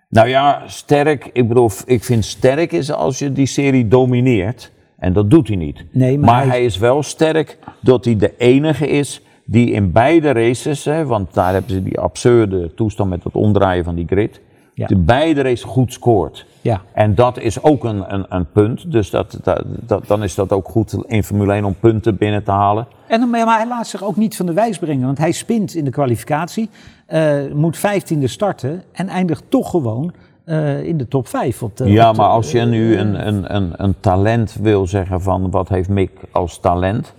[0.10, 4.72] Nou ja, sterk, ik bedoel, ik vind sterk is als je die serie domineert.
[4.98, 5.84] En dat doet hij niet.
[5.92, 6.66] Nee, maar, hij...
[6.66, 11.54] is wel sterk dat hij de enige is die in beide races, hè, want daar
[11.54, 14.42] hebben ze die absurde toestand met het omdraaien van die grid,
[14.74, 14.88] ja.
[14.88, 16.46] de beide races goed scoort.
[16.62, 16.82] Ja.
[16.94, 19.40] En dat is ook een, een, een punt, dus dat,
[19.86, 22.88] dat, dan is dat ook goed in Formule 1 om punten binnen te halen.
[23.08, 25.86] En, maar hij laat zich ook niet van de wijs brengen, want hij spint in
[25.86, 26.70] de kwalificatie,
[27.10, 30.14] uh, moet 15e starten en eindigt toch gewoon
[30.46, 31.64] uh, in de top 5.
[31.64, 35.52] Op de, ja, maar als je nu een, een, een, een talent wil zeggen van
[35.52, 37.14] wat heeft Mick als talent,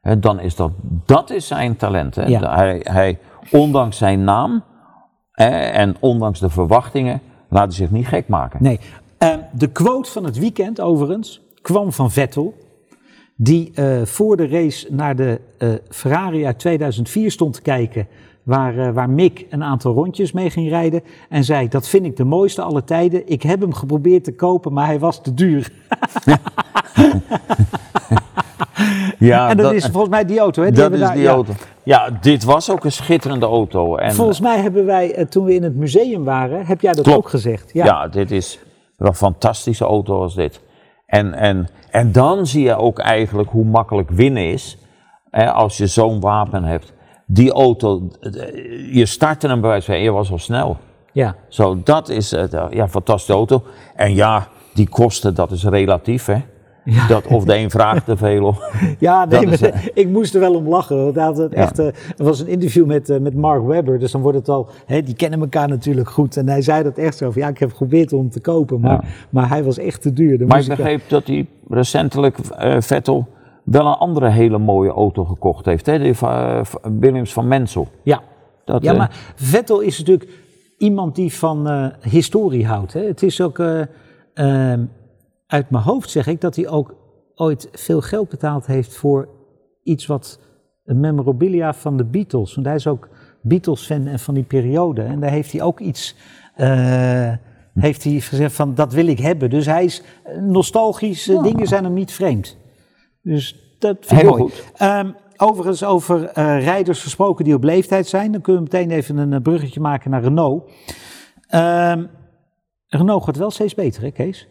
[0.00, 0.70] hè, dan is dat,
[1.06, 2.14] dat is zijn talent.
[2.14, 2.26] Hè.
[2.26, 2.54] Ja.
[2.54, 3.18] Hij, hij,
[3.50, 4.64] ondanks zijn naam
[5.32, 8.62] hè, en ondanks de verwachtingen, laat hij zich niet gek maken.
[8.62, 8.80] Nee.
[9.18, 12.54] Uh, de quote van het weekend overigens kwam van Vettel.
[13.36, 15.40] Die uh, voor de race naar de
[15.88, 18.06] Ferrari uit 2004 stond te kijken
[18.42, 21.02] waar, uh, waar Mick een aantal rondjes mee ging rijden.
[21.28, 23.28] En zei, dat vind ik de mooiste alle tijden.
[23.28, 25.72] Ik heb hem geprobeerd te kopen, maar hij was te duur.
[29.18, 30.62] ja, en dat, is volgens mij die auto.
[30.62, 30.70] Hè?
[30.70, 31.30] Die dat is daar, die ja.
[31.30, 31.52] auto.
[31.82, 33.96] Ja, dit was ook een schitterende auto.
[33.96, 37.04] En volgens mij hebben wij, uh, toen we in het museum waren, heb jij dat
[37.04, 37.18] klopt.
[37.18, 37.70] ook gezegd.
[37.72, 37.84] Ja.
[37.84, 38.58] ja, dit is
[38.96, 40.60] een fantastische auto als dit.
[41.06, 44.78] En, en, en dan zie je ook eigenlijk hoe makkelijk winnen is.
[45.30, 46.92] Hè, als je zo'n wapen hebt
[47.32, 48.08] die auto,
[48.92, 50.76] je startte hem bij wijze van, je was al snel.
[51.12, 51.36] Ja.
[51.48, 53.62] Zo, dat is het, ja, fantastische auto.
[53.96, 56.40] En ja, die kosten, dat is relatief, hè.
[56.84, 57.06] Ja.
[57.06, 58.44] Dat, of de een vraagt te veel.
[58.44, 61.14] Of, ja, nee, is, uh, ik moest er wel om lachen.
[61.14, 64.20] Dat het, echt, uh, er was een interview met, uh, met Mark Webber, dus dan
[64.20, 66.36] wordt het al, hè, die kennen elkaar natuurlijk goed.
[66.36, 68.92] En hij zei dat echt zo van, ja, ik heb geprobeerd om te kopen, maar,
[68.92, 69.04] ja.
[69.30, 70.38] maar hij was echt te duur.
[70.38, 72.38] Dan maar ik begreep dat hij recentelijk,
[72.78, 73.28] Vettel,
[73.64, 75.86] wel een andere hele mooie auto gekocht heeft.
[75.86, 75.98] Hè?
[75.98, 77.88] De uh, Williams van Mensel.
[78.02, 78.22] Ja,
[78.64, 80.30] dat, ja uh, maar Vettel is natuurlijk
[80.78, 82.92] iemand die van uh, historie houdt.
[82.92, 83.00] Hè?
[83.00, 84.84] Het is ook, ehm,
[85.46, 86.94] uit mijn hoofd zeg ik, dat hij ook
[87.34, 89.28] ooit veel geld betaald heeft voor
[89.82, 90.40] iets wat
[90.84, 92.54] een memorabilia van de Beatles.
[92.54, 93.08] Want hij is ook
[93.42, 95.02] Beatles-fan en van die periode.
[95.02, 96.16] En daar heeft hij ook iets
[97.74, 99.50] heeft hij gezegd van dat wil ik hebben.
[99.50, 100.02] Dus hij is
[100.40, 101.42] nostalgische ja.
[101.42, 102.56] dingen zijn hem niet vreemd.
[103.22, 104.42] Dus dat vind ik Heel mooi.
[104.42, 104.64] goed.
[104.80, 108.32] Um, overigens, over uh, rijders gesproken die op leeftijd zijn.
[108.32, 110.70] Dan kunnen we meteen even een bruggetje maken naar Renault.
[111.54, 112.10] Um,
[112.88, 114.48] Renault gaat wel steeds beter, hè Kees?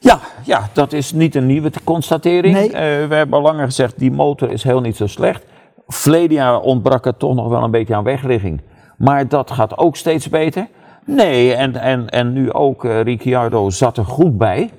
[0.00, 2.54] Ja, ja, dat is niet een nieuwe constatering.
[2.54, 2.66] Nee.
[2.66, 2.72] Uh,
[3.08, 5.44] we hebben al langer gezegd, die motor is heel niet zo slecht.
[5.86, 8.60] Verleden jaar ontbrak het toch nog wel een beetje aan wegligging.
[8.96, 10.68] Maar dat gaat ook steeds beter.
[11.04, 14.70] Nee, en, en, en nu ook uh, Ricciardo zat er goed bij.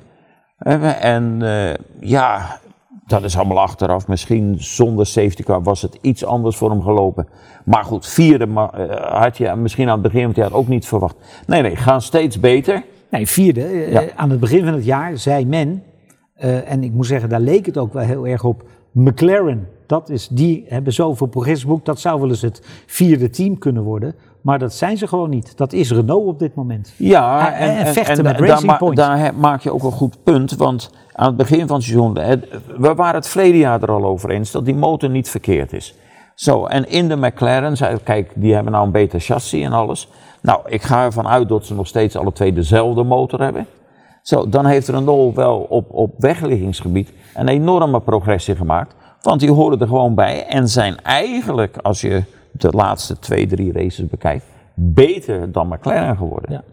[0.64, 2.60] En uh, ja,
[3.08, 4.08] dat is allemaal achteraf.
[4.08, 7.28] Misschien zonder safety car was het iets anders voor hem gelopen.
[7.66, 8.66] Maar goed, vierde uh,
[9.22, 11.16] had je misschien aan het begin van het jaar ook niet verwacht.
[11.48, 12.84] Nee, nee, gaan steeds beter.
[13.10, 13.88] Nee, vierde.
[13.92, 14.04] Ja.
[14.16, 15.84] Aan het begin van het jaar zei men,
[16.66, 19.68] en ik moet zeggen, daar leek het ook wel heel erg op, McLaren.
[19.88, 23.84] Dat is, die hebben zoveel progress geboekt, dat zou wel eens het vierde team kunnen
[23.84, 24.16] worden.
[24.44, 25.58] Maar dat zijn ze gewoon niet.
[25.58, 26.94] Dat is Renault op dit moment.
[26.98, 28.98] Ja, en, en, en vechten en, met daar, Racing ma Point.
[28.98, 30.56] daar maak je ook een goed punt.
[30.56, 32.14] Want aan het begin van het seizoen,
[32.78, 35.96] we waren het verleden jaar er al over eens dat die motor niet verkeerd is.
[36.36, 40.10] Zo, en in de McLaren, zei, kijk, die hebben nou een beter chassis en alles.
[40.42, 43.68] Nou, ik ga ervan uit dat ze nog steeds alle twee dezelfde motor hebben.
[44.22, 48.96] Zo, dan heeft Renault wel op, op wegliggingsgebied een enorme progressie gemaakt.
[49.22, 53.72] Want die horen er gewoon bij en zijn eigenlijk, als je de laatste twee, drie
[53.72, 56.52] races bekijkt, beter dan McLaren geworden.
[56.52, 56.64] Ja.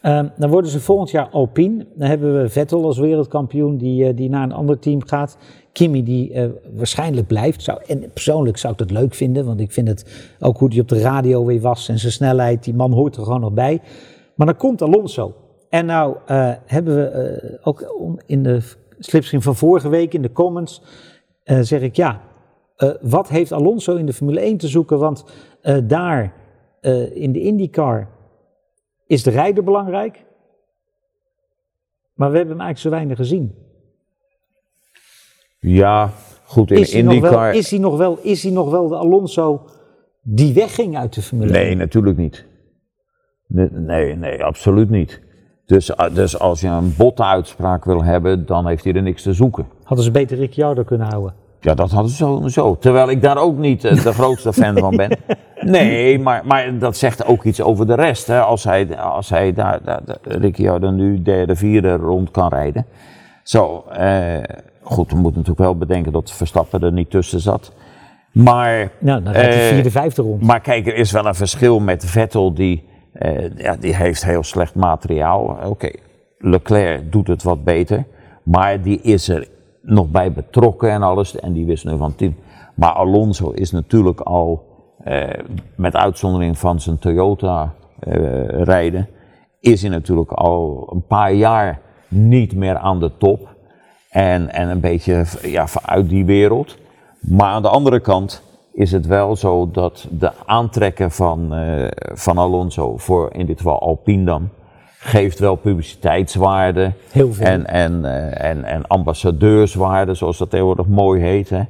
[0.00, 1.86] Ehm, dan worden ze volgend jaar Alpine.
[1.94, 5.38] Dan hebben we Vettel als wereldkampioen die, die naar een ander team gaat.
[5.72, 7.62] Kimi die waarschijnlijk blijft.
[7.62, 10.80] Zou, en persoonlijk zou ik dat leuk vinden, want ik vind het ook hoe hij
[10.80, 12.64] op de radio weer was en zijn snelheid.
[12.64, 13.80] Die man hoort er gewoon nog bij.
[14.34, 15.34] Maar dan komt Alonso.
[15.68, 16.16] En nou
[16.66, 18.60] hebben we ook in de
[18.98, 20.82] slipstream van vorige week in de comments
[21.44, 22.20] zeg ik ja,
[22.78, 24.98] uh, wat heeft Alonso in de Formule 1 te zoeken?
[24.98, 25.24] Want
[25.62, 26.32] uh, daar
[26.80, 28.08] uh, in de IndyCar
[29.06, 30.24] is de rijder belangrijk.
[32.14, 33.54] Maar we hebben hem eigenlijk zo weinig gezien.
[35.58, 36.10] Ja,
[36.44, 37.30] goed in is de IndyCar.
[37.30, 39.64] Wel, is, hij nog wel, is hij nog wel de Alonso
[40.22, 41.66] die wegging uit de Formule 1?
[41.66, 42.46] Nee, natuurlijk niet.
[43.46, 45.20] Nee, nee, nee absoluut niet.
[45.66, 49.32] Dus, dus als je een botte uitspraak wil hebben, dan heeft hij er niks te
[49.32, 49.66] zoeken.
[49.82, 51.34] Hadden ze beter Ricciardo kunnen houden?
[51.60, 52.78] Ja, dat hadden ze sowieso.
[52.78, 55.18] Terwijl ik daar ook niet de grootste fan van ben.
[55.60, 58.26] Nee, maar, maar dat zegt ook iets over de rest.
[58.26, 58.40] Hè.
[58.40, 62.86] Als hij, als hij daar, daar Ricciardo nu derde, vierde rond kan rijden.
[63.42, 64.42] Zo, eh,
[64.82, 67.72] goed, we moeten natuurlijk wel bedenken dat Verstappen er niet tussen zat.
[68.32, 70.42] Maar, nou, dan rijdt hij vierde, vijfde rond.
[70.42, 74.42] Maar kijk, er is wel een verschil met Vettel, die, eh, ja, die heeft heel
[74.42, 75.58] slecht materiaal.
[75.64, 75.90] Oké,
[76.38, 78.04] Leclerc doet het wat beter,
[78.42, 79.48] maar die is er
[79.86, 81.40] nog bij betrokken en alles.
[81.40, 82.36] En die wist nu van team.
[82.74, 84.64] Maar Alonso is natuurlijk al,
[85.04, 85.28] eh,
[85.76, 89.08] met uitzondering van zijn Toyota eh, rijden,
[89.60, 93.54] is hij natuurlijk al een paar jaar niet meer aan de top.
[94.10, 96.76] En, en een beetje ja, uit die wereld.
[97.20, 102.38] Maar aan de andere kant is het wel zo dat de aantrekken van, uh, van
[102.38, 104.48] Alonso voor in dit geval Alpine dan,
[105.06, 106.92] geeft wel publiciteitswaarde.
[107.10, 107.46] Heel veel.
[107.46, 111.50] En, en, uh, en, en ambassadeurswaarde, zoals dat tegenwoordig mooi heet.
[111.50, 111.62] Hè.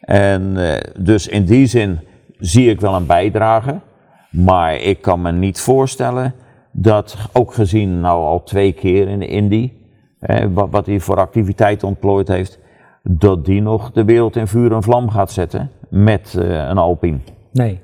[0.00, 2.00] En uh, dus in die zin
[2.38, 3.80] zie ik wel een bijdrage.
[4.30, 6.34] Maar ik kan me niet voorstellen
[6.72, 9.72] dat, ook gezien nou al twee keer in de Indy,
[10.52, 12.58] wat, wat hij voor activiteit ontplooid heeft,
[13.02, 17.18] dat die nog de wereld in vuur en vlam gaat zetten met uh, een Alpine.
[17.52, 17.80] Nee.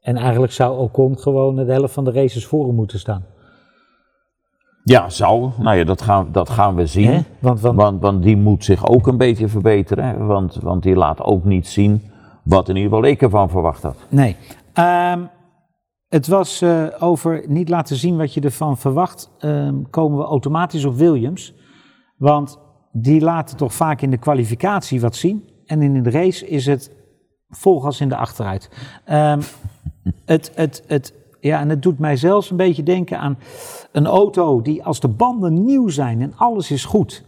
[0.00, 3.24] En eigenlijk zou Ocon gewoon de helft van de races voor hem moeten staan.
[4.88, 5.50] Ja, zou.
[5.58, 7.24] Nou ja, dat gaan, dat gaan we zien.
[7.38, 7.76] Want, want...
[7.76, 10.26] Want, want, die moet zich ook een beetje verbeteren.
[10.26, 12.02] Want, want die laat ook niet zien
[12.42, 13.96] wat in ieder geval ik ervan verwacht had.
[14.08, 14.36] Nee.
[14.74, 15.30] Um,
[16.08, 19.30] het was uh, over niet laten zien wat je ervan verwacht.
[19.40, 21.54] Um, komen we automatisch op Williams.
[22.16, 22.58] Want
[22.92, 25.48] die laten toch vaak in de kwalificatie wat zien.
[25.66, 26.90] En in de race is het
[27.48, 28.70] volgas in de achteruit.
[29.10, 29.40] Um,
[30.24, 33.38] het, het, het, ja, en het doet mij zelfs een beetje denken aan
[33.92, 37.24] een auto die als de banden nieuw zijn en alles is goed,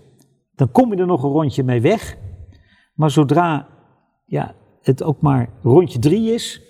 [0.55, 2.17] dan kom je er nog een rondje mee weg.
[2.95, 3.69] Maar zodra
[4.25, 6.63] ja, het ook maar rondje drie is,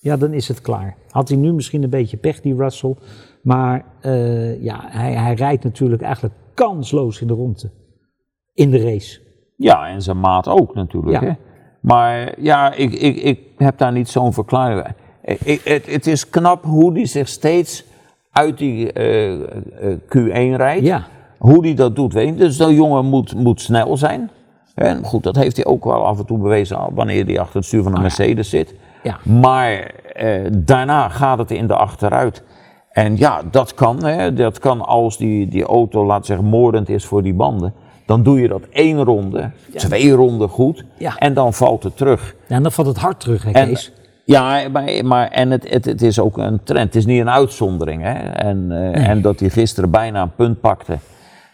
[0.00, 0.96] ja, dan is het klaar.
[1.10, 2.96] Had hij nu misschien een beetje pech, die Russell.
[3.42, 7.70] Maar uh, ja, hij, hij rijdt natuurlijk eigenlijk kansloos in de ronde.
[8.54, 9.20] In de race.
[9.56, 11.20] Ja, en zijn maat ook natuurlijk.
[11.20, 11.28] Ja.
[11.28, 11.34] Hè?
[11.80, 17.06] Maar ja, ik, ik, ik heb daar niet zo'n verklaring het, is knap hoe die
[17.06, 17.84] zich steeds
[18.32, 19.44] uit die uh, uh,
[20.16, 20.86] Q1 rijdt.
[20.86, 21.06] Ja.
[21.38, 22.34] Hoe die dat doet, weet je.
[22.34, 24.30] Dus dat jongen moet, moet snel zijn.
[24.74, 27.64] En goed, dat heeft hij ook wel af en toe bewezen wanneer hij achter het
[27.64, 28.58] stuur van een oh, Mercedes ja.
[28.58, 28.74] zit.
[29.02, 29.18] Ja.
[29.22, 29.90] Maar
[30.22, 32.42] uh, daarna gaat het in de achteruit.
[32.90, 34.04] En ja, dat kan.
[34.04, 34.32] Hè.
[34.32, 37.74] Dat kan als die, die auto, laat zeggen, moordend is voor die banden.
[38.06, 39.78] Dan doe je dat één ronde, ja.
[39.78, 40.84] twee ronden goed.
[41.16, 42.34] En dan valt het terug.
[42.46, 43.92] Ja, en dan valt het hard terug, hè, Kees?
[44.30, 46.84] Ja, maar, maar en het, het, het, is ook een trend.
[46.84, 48.02] Het is niet een uitzondering.
[48.02, 48.12] Hè?
[48.32, 48.92] En, uh, nee.
[48.92, 50.98] en dat hij gisteren bijna een punt pakte.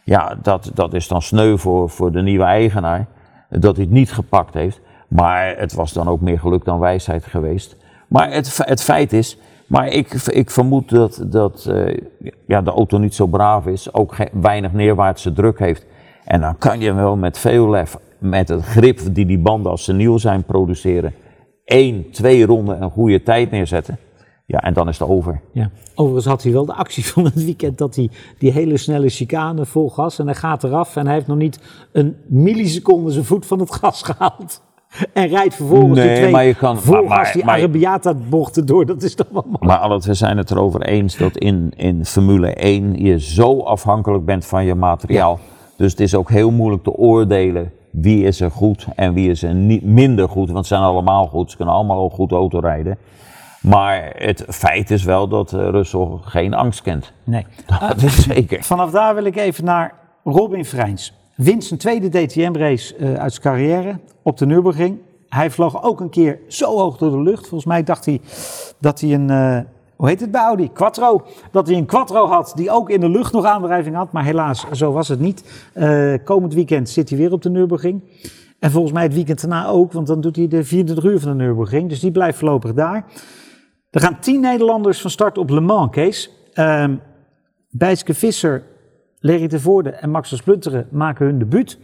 [0.04, 3.06] Ja, dat, dat is dan sneu voor, voor de nieuwe eigenaar.
[3.48, 4.80] Dat hij het niet gepakt heeft.
[5.08, 7.76] Maar het was dan ook meer geluk dan wijsheid geweest.
[8.08, 9.38] Maar het, het feit is.
[9.66, 11.96] Maar ik, ik vermoed dat, dat uh,
[12.46, 13.94] ja, de auto niet zo braaf is.
[13.94, 15.86] Ook weinig neerwaartse druk heeft.
[16.24, 17.96] En dan kan je wel met veel lef.
[18.18, 21.14] Met het grip die die banden als ze nieuw zijn produceren
[21.66, 23.98] één, twee ronden een goede tijd neerzetten.
[24.46, 25.40] Ja, en dan is het over.
[25.52, 25.70] Ja.
[25.94, 29.66] Overigens had hij wel de actie van het weekend dat hij die hele snelle chicane
[29.66, 31.61] vol gas en hij gaat eraf en hij heeft nog niet
[31.92, 34.64] een milliseconde zijn voet van het gas gehaald.
[35.12, 38.87] En rijdt vervolgens nee, de twee maar je kan, vol gas die Arabiata-bochten door.
[38.87, 39.66] Dat is toch wel mooi.
[39.66, 44.24] Maar Albert, we zijn het erover eens dat in, in Formule 1 je zo afhankelijk
[44.24, 45.38] bent van je materiaal.
[45.42, 45.55] Ja.
[45.76, 49.42] Dus het is ook heel moeilijk te oordelen wie is er goed en wie is
[49.42, 50.50] er niet minder goed.
[50.50, 52.98] Want ze zijn allemaal goed, ze kunnen allemaal goed auto rijden.
[53.61, 57.12] Maar het feit is wel dat uh, Russell geen angst kent.
[57.24, 57.46] Nee.
[57.66, 58.62] Dat is zeker.
[58.62, 61.14] Vanaf daar wil ik even naar Robin Freins.
[61.35, 64.98] Wint zijn tweede DTM-race uh, uit zijn carrière op de Nürburgring.
[65.28, 67.46] Hij vloog ook een keer zo hoog door de lucht.
[67.46, 68.20] Volgens mij dacht hij
[68.78, 69.59] dat hij een, uh,
[69.96, 70.72] hoe heet het bij Audi?
[70.72, 71.26] Quattro.
[71.50, 74.12] Dat hij een Quattro had die ook in de lucht nog aandrijving had.
[74.12, 75.68] Maar helaas, zo was het niet.
[75.74, 78.02] Uh, komend weekend zit hij weer op de Nürburgring.
[78.59, 81.30] En volgens mij het weekend daarna ook, want dan doet hij de 24 uur van
[81.30, 81.88] de Nürburgring.
[81.88, 83.04] Dus die blijft voorlopig daar.
[83.90, 86.30] Er gaan 10 Nederlanders van start op Le Mans, Kees.
[86.54, 86.85] Uh,
[87.70, 88.62] Bijtske Visser,
[89.20, 91.78] Larry de Voorde en Max Splunteren maken hun debuut.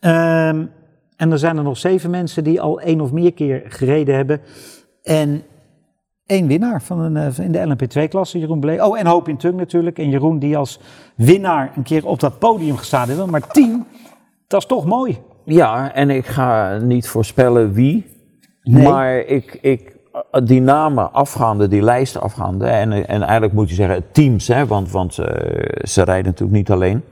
[0.00, 0.48] Uh,
[1.16, 4.40] en er zijn er nog zeven mensen die al één of meer keer gereden hebben.
[5.02, 5.42] En
[6.28, 8.86] één winnaar van een, eh, in de LMP2-klasse, Jeroen Blee.
[8.86, 9.98] Oh, en Hoop in Tung natuurlijk.
[9.98, 10.80] En Jeroen die als
[11.14, 13.26] winnaar een keer op dat podium gestaan heeft.
[13.26, 13.84] Maar tien,
[14.46, 15.18] dat is toch mooi.
[15.44, 18.06] Ja, en ik ga niet voorspellen wie.
[18.62, 18.82] Nee.
[18.82, 19.96] Maar ik, ik,
[20.44, 22.66] die namen afgaande, die lijsten afgaande.
[22.66, 25.26] En, en eigenlijk moet je zeggen teams, hè, want, want uh,
[25.82, 27.02] ze rijden natuurlijk niet alleen.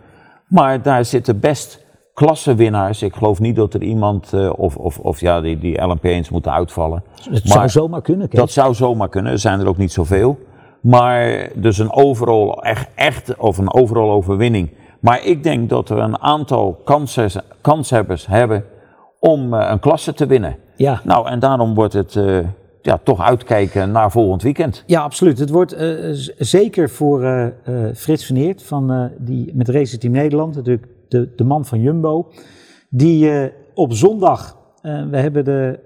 [0.47, 1.86] Maar daar zitten best
[2.17, 3.03] klassewinnaars.
[3.03, 6.53] Ik geloof niet dat er iemand, uh, of, of, of ja, die, die LMP1's moeten
[6.53, 7.03] uitvallen.
[7.31, 8.41] Het zou zomaar kunnen, Kees.
[8.41, 10.39] Dat zou zomaar kunnen, er zijn er ook niet zoveel.
[10.81, 14.71] Maar dus een overall, echt, echt of een overall overwinning.
[15.01, 16.83] Maar ik denk dat we een aantal
[17.61, 18.65] kanshebbers hebben
[19.21, 20.57] om uh, een klasse te winnen.
[20.77, 21.01] Ja.
[21.05, 22.39] Nou, en daarom wordt het uh,
[22.83, 24.83] ja, toch uitkijken naar volgend weekend.
[24.87, 25.39] Ja, absoluut.
[25.39, 25.77] Het wordt
[26.39, 27.53] zeker voor
[27.95, 32.29] Frits van Eert, van, die met Race Team Nederland, natuurlijk de, de man van Jumbo,
[32.89, 35.79] die uh, op zondag, uh, we hebben de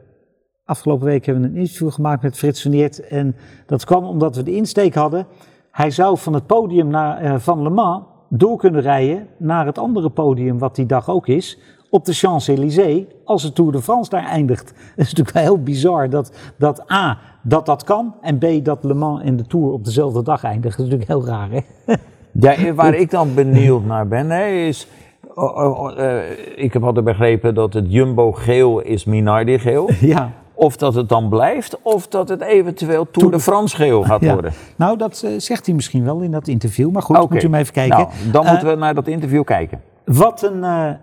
[0.64, 4.36] afgelopen week hebben we een interview gemaakt met Frits van Eert en dat kwam omdat
[4.36, 5.26] we de insteek hadden.
[5.70, 9.78] Hij zou van het podium naar, uh, van Le Mans door kunnen rijden naar het
[9.78, 11.58] andere podium wat die dag ook is,
[11.90, 14.68] op de Champs-Élysées, als de Tour de France daar eindigt.
[14.96, 18.84] Het is natuurlijk wel heel bizar dat, dat A, dat dat kan en B, dat
[18.84, 20.76] Le Mans en de Tour op dezelfde dag eindigen.
[20.76, 21.94] Dat is natuurlijk heel raar, hè?
[22.32, 24.86] Ja, waar ik dan benieuwd naar ben, hè, is
[25.34, 29.90] Oh, oh, oh, uh, ik heb altijd begrepen dat het Jumbo geel is Minardi geel.
[30.00, 30.32] Ja.
[30.54, 34.32] Of dat het dan blijft, of dat het eventueel Tour de France geel gaat ja.
[34.32, 34.52] worden.
[34.76, 36.90] Nou, dat uh, zegt hij misschien wel in dat interview.
[36.90, 37.28] Maar goed, okay.
[37.30, 37.98] moet u maar even kijken.
[37.98, 39.82] Nou, dan uh, moeten we naar dat interview kijken.
[40.04, 40.96] Wat een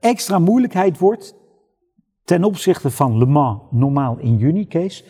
[0.00, 1.34] extra moeilijkheid wordt
[2.24, 5.04] ten opzichte van Le Mans normaal in juni, Kees.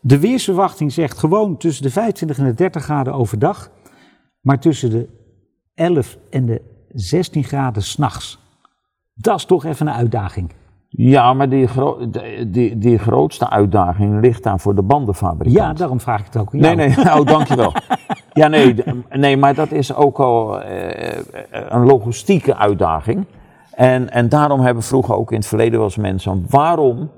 [0.00, 3.70] De weersverwachting zegt gewoon tussen de 25 en de 30 graden overdag.
[4.40, 5.08] Maar tussen de
[5.74, 8.38] 11 en de 16 graden s'nachts.
[9.14, 10.52] Dat is toch even een uitdaging.
[10.88, 12.10] Ja, maar die, gro
[12.48, 15.56] die, die grootste uitdaging ligt daar voor de bandenfabrikant.
[15.56, 16.52] Ja, daarom vraag ik het ook.
[16.52, 17.72] Nee, nee, oh, dankjewel.
[18.32, 18.74] ja, nee,
[19.10, 23.26] nee, maar dat is ook al eh, een logistieke uitdaging.
[23.74, 27.10] En, en daarom hebben vroeger ook in het verleden wel eens mensen, waarom,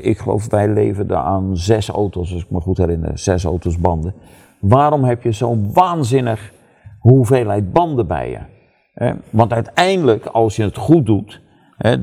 [0.00, 4.14] ik geloof wij leverden aan zes auto's, als ik me goed herinner, zes auto's banden.
[4.60, 6.52] Waarom heb je zo'n waanzinnig
[6.98, 8.38] hoeveelheid banden bij je?
[9.30, 11.40] Want uiteindelijk, als je het goed doet,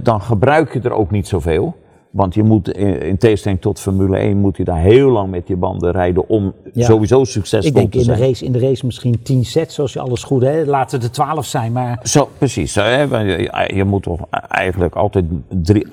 [0.04, 1.76] dan gebruik je er ook niet zoveel.
[2.14, 5.56] Want je moet in tegenstelling tot Formule 1 moet je daar heel lang met je
[5.56, 6.86] banden rijden om ja.
[6.86, 8.20] sowieso succesvol Ik denk te in zijn.
[8.20, 10.68] de race, in de race misschien 10 sets als je alles goed hebt.
[10.68, 12.00] Laten het er 12 zijn, maar...
[12.04, 12.76] Zo, precies.
[12.76, 13.02] Hè?
[13.02, 15.88] Je, je moet toch eigenlijk altijd drie,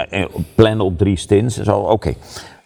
[0.55, 1.61] plannen op drie stints.
[1.61, 1.93] Zo, oké.
[1.93, 2.17] Okay.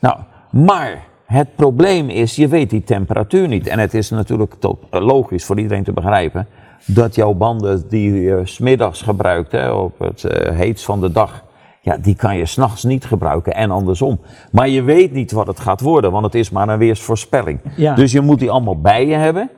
[0.01, 0.19] Nou,
[0.51, 3.67] maar het probleem is, je weet die temperatuur niet.
[3.67, 4.55] En het is natuurlijk
[4.91, 6.47] logisch voor iedereen te begrijpen
[6.87, 11.45] dat jouw banden die je smiddags gebruikt hè, op het uh, heetst van de dag,
[11.81, 14.21] ja, die kan je s'nachts niet gebruiken en andersom.
[14.53, 17.61] Maar je weet niet wat het gaat worden, want het is maar een weersvoorspelling.
[17.77, 17.95] Ja.
[17.95, 19.51] Dus je moet die allemaal bij je hebben.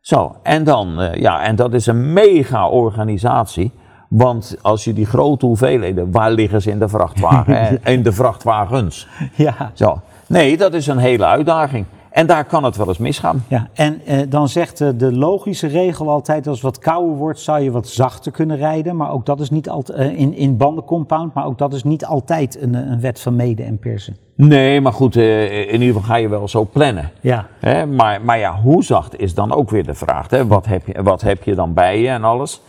[0.00, 3.72] Zo, en dan, uh, ja, en dat is een mega organisatie.
[4.08, 7.78] Want als je die grote hoeveelheden, waar liggen ze in de vrachtwagen?
[7.94, 9.08] in de vrachtwagens.
[9.34, 9.70] Ja.
[9.74, 10.00] Zo.
[10.26, 11.84] Nee, dat is een hele uitdaging.
[12.10, 13.44] En daar kan het wel eens misgaan.
[13.48, 17.40] Ja, en eh, dan zegt uh, de logische regel altijd: als het wat kouder wordt,
[17.40, 18.96] zou je wat zachter kunnen rijden.
[18.96, 22.04] Maar ook dat is niet altijd uh, in, in bandencompound, maar ook dat is niet
[22.04, 24.16] altijd een, een wet van mede en persen.
[24.34, 27.10] Nee, maar goed, in ieder geval ga je wel zo plannen.
[27.20, 27.46] Ja.
[27.60, 27.86] Hè?
[27.86, 30.30] Maar, maar ja, hoe zacht is dan ook weer de vraag.
[30.30, 30.46] Hè?
[30.46, 32.60] Wat, heb je, wat heb je dan bij je en alles?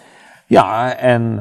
[0.50, 1.40] Ja, en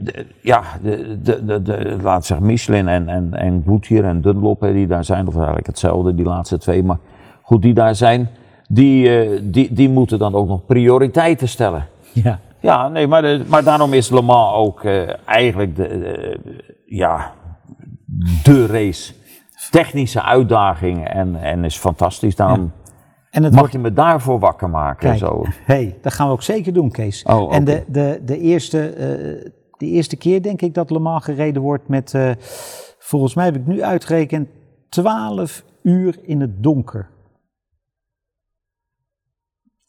[0.00, 4.86] de, ja, de, de, de, laat zeggen Michelin en, en, en Goodyear en Dunlop, die
[4.86, 6.98] daar zijn, of eigenlijk hetzelfde, die laatste twee, maar
[7.42, 8.28] goed, die daar zijn,
[8.68, 11.86] die, uh, die, die moeten dan ook nog prioriteiten stellen.
[12.12, 12.38] Ja.
[12.60, 16.38] Ja, nee, maar, de, maar daarom is Le Mans ook uh, eigenlijk de,
[16.86, 17.32] ja,
[18.42, 19.12] de race.
[19.70, 22.36] Technische uitdaging en, en is fantastisch.
[22.36, 22.87] Daarom ja.
[23.30, 23.72] En Mag wordt...
[23.72, 25.08] je me daarvoor wakker maken?
[25.08, 25.44] Kijk, zo?
[25.64, 27.22] hey, dat gaan we ook zeker doen, Kees.
[27.22, 27.56] Oh, okay.
[27.56, 31.62] En de, de, de, eerste, uh, de eerste keer denk ik dat Le Mans gereden
[31.62, 32.30] wordt met, uh,
[32.98, 34.48] volgens mij heb ik nu uitgerekend,
[34.88, 37.08] 12 uur in het donker.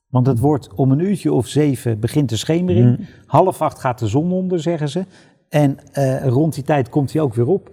[0.09, 2.95] Want het wordt om een uurtje of zeven begint de schemering.
[2.95, 3.05] Hmm.
[3.25, 5.05] Half acht gaat de zon onder, zeggen ze.
[5.49, 7.71] En uh, rond die tijd komt hij ook weer op.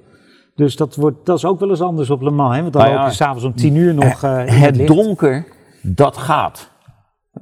[0.55, 2.55] Dus dat, wordt, dat is ook wel eens anders op Le Mans.
[2.55, 2.61] Hè?
[2.61, 4.95] Want dan Nou ja, loop je s'avonds om tien uur nog eh, in het licht.
[4.95, 5.45] donker,
[5.87, 6.71] dat gaat.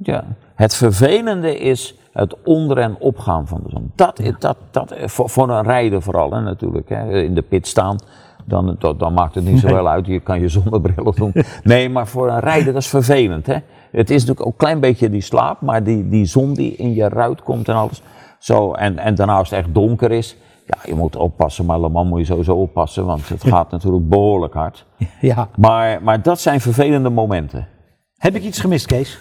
[0.01, 0.23] Ja.
[0.55, 3.91] Het vervelende is het onder- en opgaan van de zon.
[3.95, 6.89] Dat, dat, dat, voor, voor een rijder vooral hè, natuurlijk.
[6.89, 7.21] Hè.
[7.21, 7.97] In de pit staan,
[8.45, 9.75] dan, dan, dan maakt het niet zo Nee.
[9.75, 10.05] wel uit.
[10.05, 11.33] Je kan je zonnebril doen.
[11.63, 13.45] Nee, maar voor een rijder, dat is vervelend.
[13.45, 13.57] Hè.
[13.91, 16.93] Het is natuurlijk ook een klein beetje die slaap, maar die, die zon die in
[16.93, 18.01] je ruit komt en alles.
[18.39, 21.65] Zo, en, en daarna als het echt donker is, ja, je moet oppassen.
[21.65, 24.85] Maar Le Mans moet je sowieso oppassen, want het gaat natuurlijk behoorlijk hard.
[25.21, 25.47] Ja.
[25.57, 27.67] Maar, maar dat zijn vervelende momenten.
[28.25, 29.19] Heb ik iets gemist, Kees?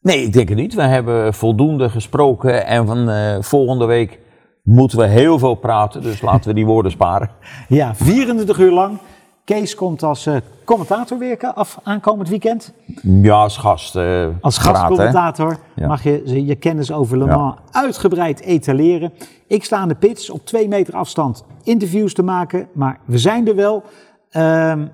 [0.00, 0.74] Nee, ik denk het niet.
[0.74, 4.18] We hebben voldoende gesproken en van eh, volgende week
[4.62, 6.02] moeten we heel veel praten.
[6.02, 7.30] Dus laten we die woorden sparen.
[7.68, 8.98] Ja, 24 uur lang.
[9.44, 12.72] Kees komt als eh, commentator werken af aankomend weekend.
[13.02, 13.96] Ja, als gast.
[13.96, 15.86] eh, Als gastcommentator Ja.
[15.86, 17.36] mag je je kennis over Le Ja.
[17.36, 19.12] Mans uitgebreid etaleren.
[19.46, 23.48] Ik sta aan de pits op twee meter afstand interviews te maken, maar we zijn
[23.48, 23.82] er wel.
[24.30, 24.86] Ehm,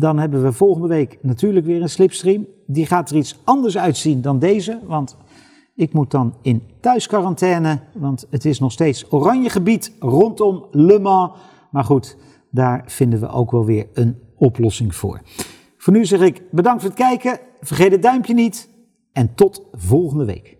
[0.00, 2.46] dan hebben we volgende week natuurlijk weer een slipstream.
[2.66, 5.16] Die gaat er iets anders uitzien dan deze, want
[5.74, 11.32] ik moet dan in thuisquarantaine, want het is nog steeds oranje gebied rondom Le Mans.
[11.70, 12.16] Maar goed,
[12.50, 15.20] daar vinden we ook wel weer een oplossing voor.
[15.76, 17.38] Voor nu zeg ik bedankt voor het kijken.
[17.60, 18.68] Vergeet het duimpje niet
[19.12, 20.58] en tot volgende week.